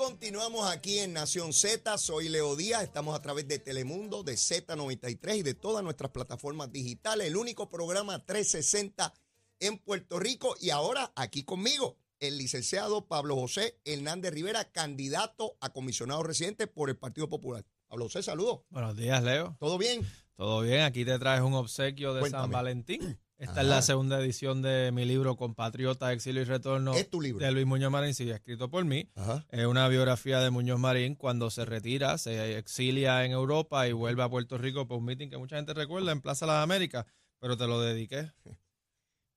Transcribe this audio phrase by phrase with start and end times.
[0.00, 1.98] continuamos aquí en Nación Z.
[1.98, 2.84] Soy Leo Díaz.
[2.84, 7.26] Estamos a través de Telemundo, de Z93 y de todas nuestras plataformas digitales.
[7.26, 9.12] El único programa 360
[9.60, 10.54] en Puerto Rico.
[10.58, 16.88] Y ahora aquí conmigo, el licenciado Pablo José Hernández Rivera, candidato a comisionado residente por
[16.88, 17.66] el Partido Popular.
[17.86, 18.60] Pablo José, saludos.
[18.70, 19.54] Buenos días, Leo.
[19.60, 20.10] ¿Todo bien?
[20.34, 20.80] Todo bien.
[20.80, 23.20] Aquí te traes un obsequio de San Valentín.
[23.40, 27.42] Esta es la segunda edición de mi libro Compatriota, Exilio y Retorno ¿Es tu libro?
[27.42, 29.10] de Luis Muñoz Marín, sí, escrito por mí.
[29.48, 34.22] Es una biografía de Muñoz Marín cuando se retira, se exilia en Europa y vuelve
[34.22, 37.06] a Puerto Rico por un meeting que mucha gente recuerda en Plaza Las Américas,
[37.38, 38.30] pero te lo dediqué.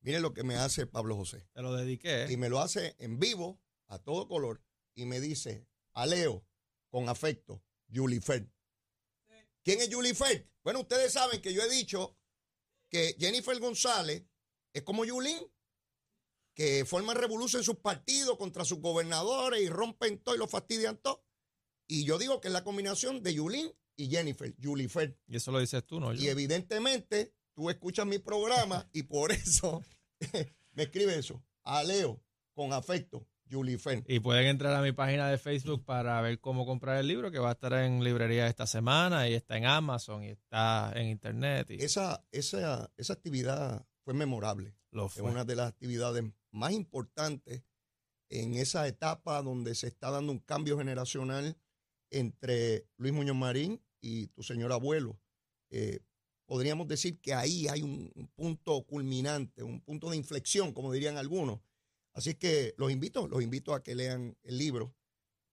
[0.02, 1.48] Mire lo que me hace Pablo José.
[1.54, 2.28] Te lo dediqué.
[2.30, 4.62] Y me lo hace en vivo, a todo color,
[4.96, 6.46] y me dice, a Leo,
[6.90, 8.20] con afecto, Julie.
[9.64, 10.14] ¿Quién es Julie?
[10.62, 12.18] Bueno, ustedes saben que yo he dicho
[12.94, 14.24] que Jennifer González
[14.72, 15.40] es como Yulín,
[16.54, 20.98] que forman revolución en sus partidos contra sus gobernadores y rompen todo y lo fastidian
[20.98, 21.26] todo.
[21.88, 25.18] Y yo digo que es la combinación de Yulín y Jennifer, Julifer.
[25.26, 26.14] Y eso lo dices tú, ¿no?
[26.14, 29.82] Y evidentemente tú escuchas mi programa y por eso
[30.74, 31.44] me escribe eso.
[31.64, 33.28] A Leo, con afecto.
[34.08, 37.40] Y pueden entrar a mi página de Facebook para ver cómo comprar el libro, que
[37.40, 41.68] va a estar en librería esta semana y está en Amazon y está en Internet.
[41.70, 44.76] Esa, esa, esa actividad fue memorable.
[44.92, 45.24] Lo fue.
[45.24, 47.64] Es una de las actividades más importantes
[48.30, 51.58] en esa etapa donde se está dando un cambio generacional
[52.10, 55.20] entre Luis Muñoz Marín y tu señor abuelo.
[55.70, 56.00] Eh,
[56.46, 61.60] podríamos decir que ahí hay un punto culminante, un punto de inflexión, como dirían algunos
[62.14, 64.96] Así que los invito, los invito a que lean el libro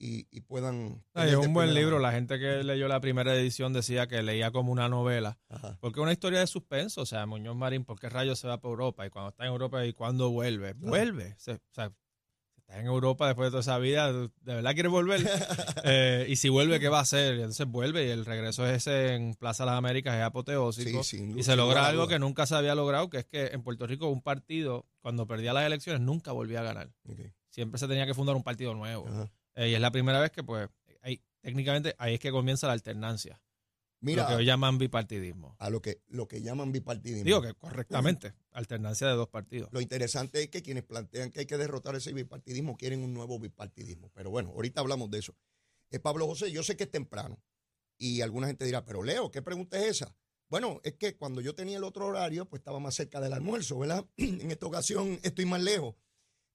[0.03, 1.05] y, puedan...
[1.15, 1.99] es un buen libro.
[1.99, 5.39] La gente que leyó la primera edición decía que leía como una novela.
[5.81, 7.03] Porque es una historia de suspenso.
[7.03, 9.07] O sea, Muñoz Marín, ¿por qué rayos se va para Europa?
[9.07, 10.73] Y cuando está en Europa, ¿y cuándo vuelve?
[10.73, 11.37] Vuelve.
[11.37, 11.93] o sea,
[12.73, 15.21] en Europa después de toda esa vida, ¿de verdad quiere volver?
[15.83, 17.37] Eh, y si vuelve, ¿qué va a hacer?
[17.37, 21.01] Y entonces vuelve y el regreso es ese en Plaza de las Américas, es apoteósico.
[21.01, 24.09] y se logra algo que nunca se había logrado, que es que en Puerto Rico
[24.09, 26.91] un partido, cuando perdía las elecciones, nunca volvía a ganar.
[27.49, 29.07] Siempre se tenía que fundar un partido nuevo.
[29.55, 30.69] Eh, y es la primera vez que, pues,
[31.41, 33.41] técnicamente ahí es que comienza la alternancia.
[34.01, 35.57] Mira, lo que llaman bipartidismo.
[35.59, 37.25] A lo que, lo que llaman bipartidismo.
[37.25, 39.69] Digo que correctamente, alternancia de dos partidos.
[39.73, 43.39] Lo interesante es que quienes plantean que hay que derrotar ese bipartidismo quieren un nuevo
[43.39, 44.11] bipartidismo.
[44.15, 45.37] Pero bueno, ahorita hablamos de eso.
[45.91, 47.43] Eh, Pablo José, yo sé que es temprano
[47.99, 50.17] y alguna gente dirá, pero Leo, ¿qué pregunta es esa?
[50.49, 53.79] Bueno, es que cuando yo tenía el otro horario, pues estaba más cerca del almuerzo,
[53.79, 54.05] ¿verdad?
[54.17, 55.95] en esta ocasión estoy más lejos.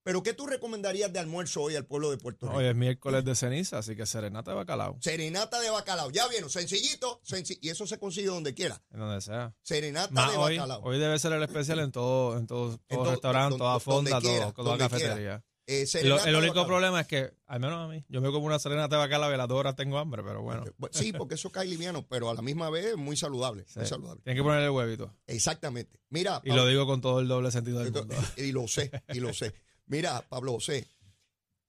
[0.05, 2.59] Pero ¿qué tú recomendarías de almuerzo hoy al pueblo de Puerto Rico?
[2.59, 4.97] Hoy es miércoles de ceniza, así que serenata de bacalao.
[5.01, 6.11] Serenata de bacalao.
[6.11, 7.21] Ya vieron, sencillito,
[7.59, 8.79] y eso se consigue donde quiera.
[8.93, 9.55] En donde sea.
[9.63, 10.83] Serenata de bacalao.
[10.83, 14.77] Hoy debe ser el especial en todo, en todo, todo restaurante, toda fonda, todo, toda
[14.77, 15.43] cafetería.
[15.65, 18.97] Eh, el único problema es que, al menos a mí, yo me como una serenata
[18.97, 20.65] de bacalao y las dos horas tengo hambre, pero bueno.
[20.91, 23.65] Sí, porque eso cae liviano, pero a la misma vez muy saludable.
[23.75, 24.21] Muy saludable.
[24.21, 25.11] Tienes que ponerle el huevito.
[25.25, 25.99] Exactamente.
[26.09, 26.41] Mira.
[26.43, 28.13] Y lo digo con todo el doble sentido del mundo.
[28.37, 29.51] Y lo sé, y lo sé.
[29.87, 30.87] Mira, Pablo José,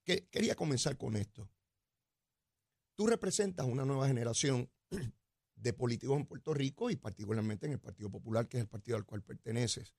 [0.05, 1.51] que quería comenzar con esto.
[2.95, 4.71] Tú representas una nueva generación
[5.57, 8.97] de políticos en Puerto Rico y particularmente en el Partido Popular, que es el partido
[8.97, 9.95] al cual perteneces.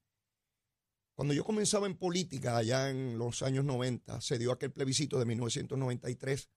[1.13, 5.25] Cuando yo comenzaba en política allá en los años 90, se dio aquel plebiscito de
[5.25, 6.49] 1993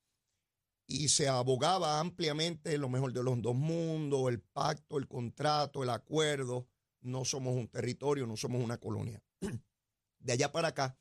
[0.86, 5.90] y se abogaba ampliamente lo mejor de los dos mundos, el pacto, el contrato, el
[5.90, 6.68] acuerdo.
[7.00, 9.22] No somos un territorio, no somos una colonia.
[10.18, 10.98] De allá para acá,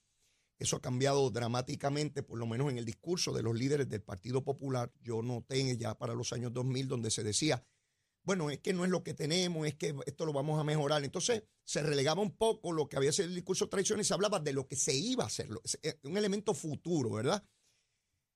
[0.59, 4.44] eso ha cambiado dramáticamente, por lo menos en el discurso de los líderes del Partido
[4.44, 4.92] Popular.
[5.02, 7.66] Yo noté ya para los años 2000 donde se decía,
[8.24, 11.03] bueno, es que no es lo que tenemos, es que esto lo vamos a mejorar.
[11.03, 14.40] Entonces se relegaba un poco lo que había sido el discurso tradicional y se hablaba
[14.40, 15.48] de lo que se iba a hacer,
[15.81, 17.44] eh, un elemento futuro, ¿verdad?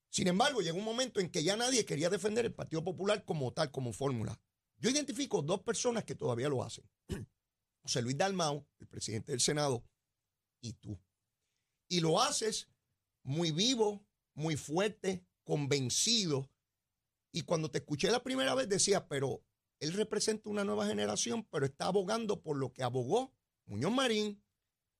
[0.09, 3.51] Sin embargo, llegó un momento en que ya nadie quería defender el Partido Popular como
[3.51, 4.39] tal, como fórmula.
[4.77, 6.89] Yo identifico dos personas que todavía lo hacen.
[7.83, 9.83] José Luis Dalmau, el presidente del Senado,
[10.61, 10.97] y tú.
[11.87, 12.69] Y lo haces
[13.23, 16.49] muy vivo, muy fuerte, convencido.
[17.31, 19.43] Y cuando te escuché la primera vez decía, pero
[19.79, 23.33] él representa una nueva generación, pero está abogando por lo que abogó
[23.65, 24.41] Muñoz Marín,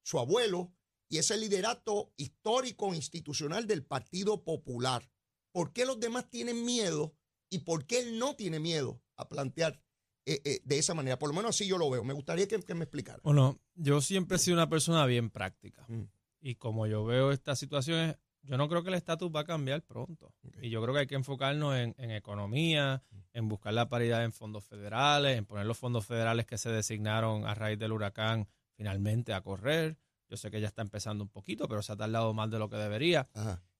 [0.04, 0.74] su abuelo,
[1.10, 5.10] y ese liderato histórico institucional del Partido Popular.
[5.52, 7.16] ¿Por qué los demás tienen miedo
[7.50, 9.80] y por qué él no tiene miedo a plantear
[10.26, 11.20] eh, eh, de esa manera?
[11.20, 12.04] Por lo menos así yo lo veo.
[12.04, 13.20] Me gustaría que, me explicara.
[13.24, 15.86] Bueno, yo siempre he sido una persona bien práctica.
[15.88, 16.06] Mm.
[16.46, 19.82] Y como yo veo estas situaciones, yo no creo que el estatus va a cambiar
[19.82, 20.34] pronto.
[20.62, 23.02] Y yo creo que hay que enfocarnos en, economía,
[23.32, 27.46] en buscar la paridad en fondos federales, en poner los fondos federales que se designaron
[27.48, 29.98] a raíz del huracán finalmente a correr.
[30.28, 32.70] Yo sé que ya está empezando un poquito, pero se ha tardado más de lo
[32.70, 33.30] que debería.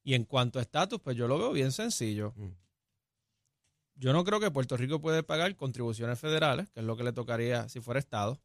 [0.02, 2.34] Y en cuanto a estatus, pues yo lo veo bien sencillo.
[2.38, 2.52] Mm.
[3.96, 7.12] Yo no creo que Puerto Rico puede pagar contribuciones federales, que es lo que le
[7.12, 8.40] tocaría si fuera Estado.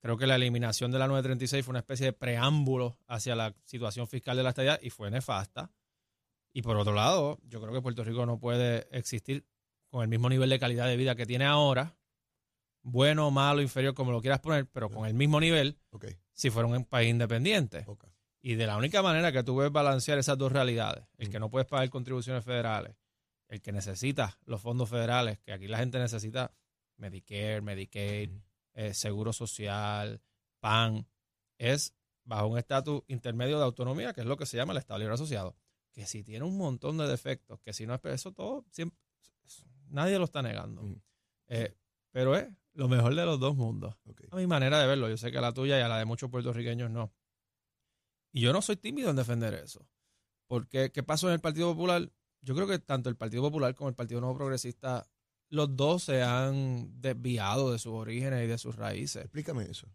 [0.00, 4.06] Creo que la eliminación de la 936 fue una especie de preámbulo hacia la situación
[4.06, 5.72] fiscal de la estadía y fue nefasta.
[6.52, 9.46] Y por otro lado, yo creo que Puerto Rico no puede existir
[9.88, 11.96] con el mismo nivel de calidad de vida que tiene ahora,
[12.82, 15.78] bueno, malo, inferior, como lo quieras poner, pero con el mismo nivel,
[16.32, 17.84] si fuera un país independiente.
[18.40, 21.50] Y de la única manera que tú ves balancear esas dos realidades, el que no
[21.50, 22.94] puedes pagar contribuciones federales,
[23.48, 26.52] el que necesita los fondos federales, que aquí la gente necesita
[26.96, 28.30] Medicare, Medicaid,
[28.76, 30.22] eh, Seguro Social,
[30.60, 31.08] PAN,
[31.58, 34.98] es bajo un estatus intermedio de autonomía, que es lo que se llama el Estado
[34.98, 35.56] Libre Asociado,
[35.92, 38.98] que si tiene un montón de defectos, que si no es eso todo, siempre,
[39.88, 40.82] nadie lo está negando.
[41.48, 41.74] Eh,
[42.10, 43.96] pero es lo mejor de los dos mundos.
[44.30, 46.04] A mi manera de verlo, yo sé que a la tuya y a la de
[46.04, 47.12] muchos puertorriqueños no.
[48.32, 49.88] Y yo no soy tímido en defender eso.
[50.46, 52.12] Porque, ¿qué pasó en el Partido Popular?
[52.42, 55.08] Yo creo que tanto el Partido Popular como el Partido Nuevo Progresista,
[55.48, 59.22] los dos se han desviado de sus orígenes y de sus raíces.
[59.22, 59.88] Explícame eso.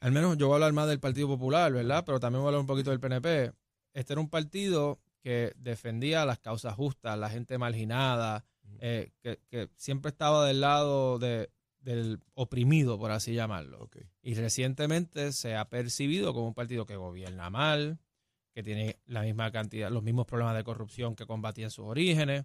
[0.00, 2.04] Al menos yo voy a hablar más del Partido Popular, ¿verdad?
[2.06, 3.52] Pero también voy a hablar un poquito del PNP.
[3.92, 8.44] Este era un partido que defendía las causas justas, la gente marginada,
[8.80, 13.88] eh, que, siempre estaba del lado de, del oprimido, por así llamarlo.
[14.22, 17.98] Y recientemente se ha percibido como un partido que gobierna mal,
[18.54, 22.44] que tiene la misma cantidad, los mismos problemas de corrupción que combatía en sus orígenes.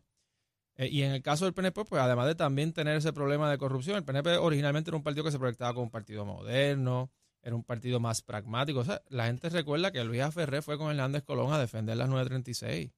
[0.76, 3.58] Eh, y en el caso del PNP, pues además de también tener ese problema de
[3.58, 7.12] corrupción, el PNP originalmente era un partido que se proyectaba como un partido moderno,
[7.44, 8.80] era un partido más pragmático.
[8.80, 12.10] O sea, la gente recuerda que Luis Ferré fue con Hernández Colón a defender las
[12.10, 12.92] 936.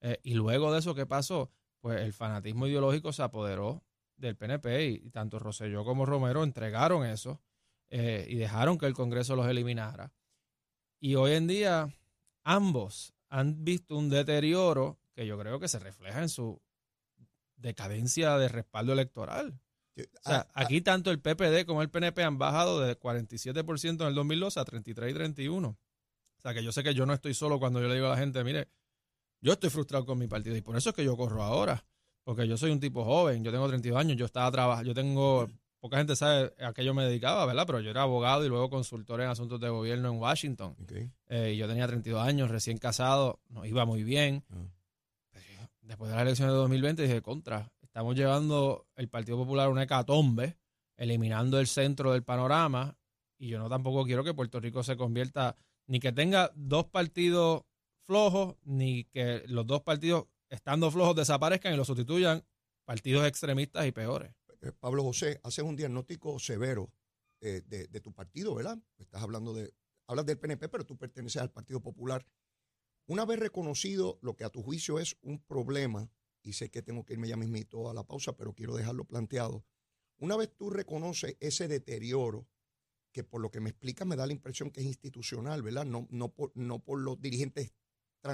[0.00, 1.50] Eh, y luego de eso, ¿qué pasó?
[1.80, 3.84] Pues el fanatismo ideológico se apoderó
[4.16, 7.40] del PNP y, tanto Rosselló como Romero entregaron eso
[7.90, 10.12] eh, y dejaron que el Congreso los eliminara.
[10.98, 11.88] Y hoy en día
[12.44, 16.60] ambos han visto un deterioro que yo creo que se refleja en su
[17.60, 19.60] decadencia de respaldo electoral.
[19.96, 20.62] O sea, ah, ah.
[20.62, 24.64] aquí tanto el PPD como el PNP han bajado de 47% en el 2012 a
[24.64, 25.68] 33 y 31.
[25.68, 28.10] O sea, que yo sé que yo no estoy solo cuando yo le digo a
[28.10, 28.68] la gente, mire,
[29.42, 31.84] yo estoy frustrado con mi partido y por eso es que yo corro ahora.
[32.24, 35.48] Porque yo soy un tipo joven, yo tengo 32 años, yo estaba trabajando, yo tengo,
[35.80, 37.64] poca gente sabe a qué yo me dedicaba, ¿verdad?
[37.66, 40.76] Pero yo era abogado y luego consultor en asuntos de gobierno en Washington.
[41.28, 44.44] Eh, yo tenía 32 años, recién casado, nos iba muy bien.
[44.50, 44.66] Ah.
[45.90, 49.82] Después de las elecciones de 2020 dije, contra, estamos llevando el Partido Popular a una
[49.82, 50.56] hecatombe,
[50.96, 52.96] eliminando el centro del panorama,
[53.36, 55.56] y yo no tampoco quiero que Puerto Rico se convierta,
[55.88, 57.62] ni que tenga dos partidos
[58.06, 62.44] flojos, ni que los dos partidos, estando flojos, desaparezcan y los sustituyan
[62.84, 64.32] partidos extremistas y peores.
[64.60, 66.92] Eh, Pablo José, haces un diagnóstico severo
[67.40, 68.78] eh, de, tu partido, ¿verdad?
[68.96, 69.74] Estás hablando de,
[70.06, 72.24] hablas del PNP, pero tú perteneces al Partido Popular.
[73.10, 76.08] Una vez reconocido lo que a tu juicio es un problema,
[76.44, 79.64] y sé que tengo que irme ya mismito a la pausa, pero quiero dejarlo planteado.
[80.18, 82.46] Una vez tú reconoces ese deterioro,
[83.10, 85.86] que por lo que me explicas me da la impresión que es institucional, ¿verdad?
[85.86, 87.72] No, no, por, no por los dirigentes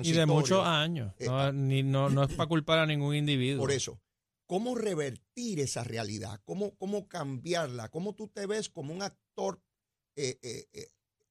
[0.03, 1.15] y de muchos años.
[1.21, 3.63] Eh, ah, no, no, es para culpar a ningún individuo.
[3.63, 3.99] Por eso,
[4.45, 6.43] ¿cómo revertir esa realidad?
[6.45, 7.89] ¿Cómo, cómo cambiarla?
[7.89, 9.59] ¿Cómo tú te ves como un actor,
[10.17, 10.89] eh, eh,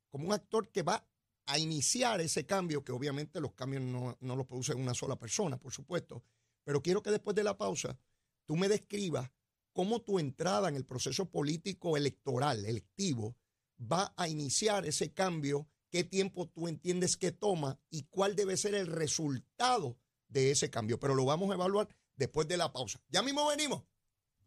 [0.10, 1.08] como un actor que va
[1.46, 5.58] a iniciar ese cambio, que obviamente los cambios no, no los produce una sola persona,
[5.58, 6.24] por supuesto.
[6.64, 7.98] Pero quiero que después de la pausa
[8.46, 9.32] tú me describas
[9.74, 13.36] cómo tu entrada en el proceso político electoral, electivo,
[13.80, 18.76] va a iniciar ese cambio qué tiempo tú entiendes que toma y cuál debe ser
[18.76, 19.98] el resultado
[20.28, 21.00] de ese cambio.
[21.00, 23.02] Pero lo vamos a evaluar después de la pausa.
[23.10, 23.84] Ya mismo venimos.